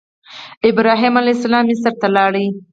[0.69, 2.33] ابراهیم علیه السلام مصر ته لاړ.